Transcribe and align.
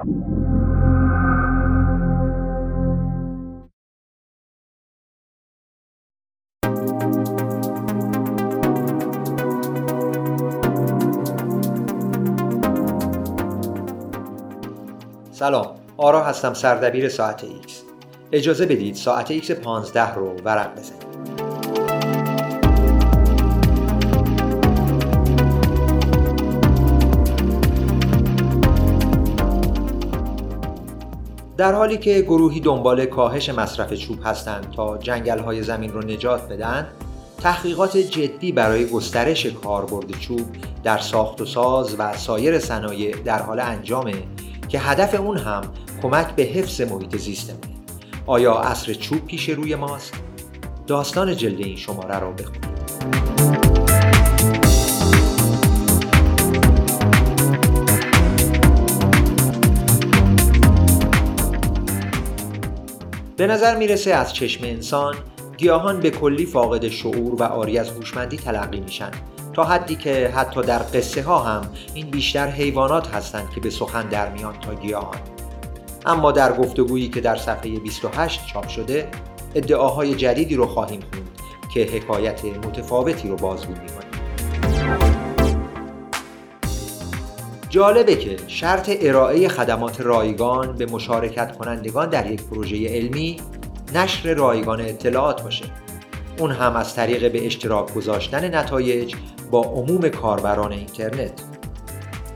سلام 0.00 0.14
آرا 15.96 16.24
هستم 16.24 16.54
سردبیر 16.54 17.08
ساعت 17.08 17.44
ایکس. 17.44 17.82
اجازه 18.32 18.66
بدید 18.66 18.94
ساعت 18.94 19.30
ایکس 19.30 19.50
15 19.50 20.14
رو 20.14 20.36
ورق 20.44 20.78
بزنیم. 20.78 21.09
در 31.60 31.74
حالی 31.74 31.98
که 31.98 32.20
گروهی 32.20 32.60
دنبال 32.60 33.06
کاهش 33.06 33.48
مصرف 33.48 33.92
چوب 33.94 34.18
هستند 34.24 34.70
تا 34.76 34.98
جنگل 34.98 35.38
های 35.38 35.62
زمین 35.62 35.92
رو 35.92 36.00
نجات 36.00 36.48
بدن 36.48 36.88
تحقیقات 37.42 37.96
جدی 37.96 38.52
برای 38.52 38.86
گسترش 38.86 39.46
کاربرد 39.46 40.10
چوب 40.10 40.46
در 40.82 40.98
ساخت 40.98 41.40
و 41.40 41.44
ساز 41.44 41.96
و 41.98 42.16
سایر 42.16 42.58
صنایع 42.58 43.16
در 43.16 43.42
حال 43.42 43.60
انجامه 43.60 44.14
که 44.68 44.78
هدف 44.78 45.14
اون 45.14 45.36
هم 45.36 45.62
کمک 46.02 46.26
به 46.26 46.42
حفظ 46.42 46.80
محیط 46.80 47.16
زیستمونه 47.16 47.74
آیا 48.26 48.58
اصر 48.58 48.94
چوب 48.94 49.26
پیش 49.26 49.48
روی 49.48 49.74
ماست؟ 49.74 50.14
داستان 50.86 51.36
جلد 51.36 51.60
این 51.60 51.76
شماره 51.76 52.18
رو 52.18 52.32
بخونید 52.32 53.59
به 63.40 63.46
نظر 63.46 63.76
می‌رسه 63.76 64.10
از 64.10 64.32
چشم 64.32 64.64
انسان 64.64 65.14
گیاهان 65.56 66.00
به 66.00 66.10
کلی 66.10 66.46
فاقد 66.46 66.88
شعور 66.88 67.34
و 67.34 67.42
آری 67.42 67.78
از 67.78 67.90
هوشمندی 67.90 68.36
تلقی 68.36 68.80
میشن. 68.80 69.10
تا 69.52 69.64
حدی 69.64 69.96
که 69.96 70.28
حتی 70.28 70.62
در 70.62 70.78
قصه 70.78 71.22
ها 71.22 71.38
هم 71.38 71.72
این 71.94 72.10
بیشتر 72.10 72.46
حیوانات 72.46 73.14
هستند 73.14 73.50
که 73.54 73.60
به 73.60 73.70
سخن 73.70 74.08
در 74.08 74.32
میان 74.32 74.60
تا 74.60 74.74
گیاهان. 74.74 75.18
اما 76.06 76.32
در 76.32 76.52
گفتگویی 76.52 77.08
که 77.08 77.20
در 77.20 77.36
صفحه 77.36 77.78
28 77.78 78.46
چاپ 78.46 78.68
شده 78.68 79.08
ادعاهای 79.54 80.14
جدیدی 80.14 80.56
رو 80.56 80.66
خواهیم 80.66 81.00
خوند 81.00 81.30
که 81.74 81.80
حکایت 81.80 82.44
متفاوتی 82.44 83.28
رو 83.28 83.36
بازگو 83.36 83.72
می‌کنه. 83.72 84.09
جالبه 87.70 88.16
که 88.16 88.36
شرط 88.46 88.90
ارائه 89.00 89.48
خدمات 89.48 90.00
رایگان 90.00 90.72
به 90.72 90.86
مشارکت 90.86 91.58
کنندگان 91.58 92.08
در 92.08 92.30
یک 92.30 92.42
پروژه 92.42 92.88
علمی 92.88 93.36
نشر 93.94 94.34
رایگان 94.34 94.80
اطلاعات 94.80 95.42
باشه. 95.42 95.64
اون 96.38 96.50
هم 96.50 96.76
از 96.76 96.94
طریق 96.94 97.32
به 97.32 97.46
اشتراک 97.46 97.94
گذاشتن 97.94 98.54
نتایج 98.54 99.14
با 99.50 99.62
عموم 99.62 100.08
کاربران 100.08 100.72
اینترنت. 100.72 101.32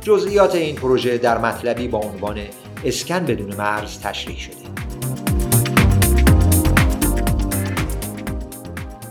جزئیات 0.01 0.55
این 0.55 0.77
پروژه 0.77 1.19
در 1.19 1.39
مطلبی 1.39 1.89
با 1.89 1.98
عنوان 1.98 2.39
اسکن 2.85 3.25
بدون 3.27 3.55
مرز 3.57 4.01
تشریح 4.01 4.39
شده. 4.39 4.55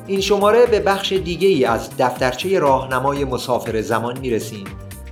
این 0.08 0.22
شماره 0.22 0.66
به 0.66 0.80
بخش 0.80 1.14
دیگه 1.14 1.48
ای 1.48 1.66
از 1.66 1.90
دفترچه 1.98 2.60
راهنمای 2.60 3.26
مسافر 3.26 3.82
زمان 3.82 4.20
می‌رسیم. 4.20 4.66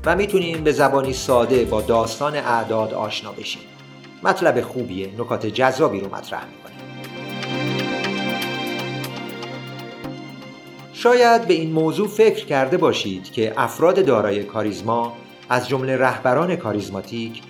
و 0.06 0.16
می‌تونیم 0.16 0.64
به 0.64 0.72
زبانی 0.72 1.14
ساده 1.14 1.66
با 1.66 1.82
داستان 1.82 2.36
اعداد 2.36 2.94
آشنا 2.94 3.32
بشیم. 3.32 3.62
مطلب 4.24 4.62
خوبیه 4.62 5.10
نکات 5.18 5.46
جذابی 5.46 6.00
رو 6.00 6.16
مطرح 6.16 6.46
می‌کنه. 6.46 6.72
شاید 10.94 11.48
به 11.48 11.54
این 11.54 11.72
موضوع 11.72 12.08
فکر 12.08 12.46
کرده 12.46 12.78
باشید 12.78 13.32
که 13.32 13.54
افراد 13.58 14.06
دارای 14.06 14.44
کاریزما 14.44 15.14
از 15.50 15.68
جمله 15.68 15.98
رهبران 15.98 16.56
کاریزماتیک 16.56 17.42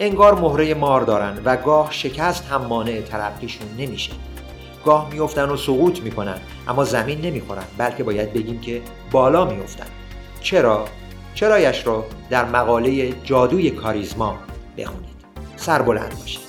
انگار 0.00 0.34
مهره 0.34 0.74
مار 0.74 1.00
دارن 1.00 1.42
و 1.44 1.56
گاه 1.56 1.92
شکست 1.92 2.46
هم 2.46 2.62
مانع 2.62 3.00
ترقیشون 3.00 3.66
نمیشه. 3.78 4.12
گاه 4.84 5.10
میفتن 5.12 5.50
و 5.50 5.56
سقوط 5.56 6.02
می‌کنن 6.02 6.38
اما 6.68 6.84
زمین 6.84 7.20
نمی‌خورن 7.20 7.64
بلکه 7.78 8.04
باید 8.04 8.32
بگیم 8.32 8.60
که 8.60 8.82
بالا 9.10 9.44
میفتن 9.44 9.86
چرا؟ 10.40 10.84
چرایش 11.38 11.86
رو 11.86 12.04
در 12.30 12.44
مقاله 12.44 13.12
جادوی 13.12 13.70
کاریزما 13.70 14.38
بخونید. 14.78 15.08
سربلند 15.56 16.18
باشید. 16.20 16.48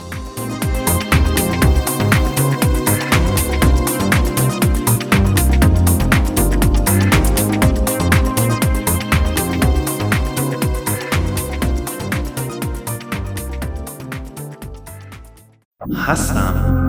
هستم. 16.07 16.79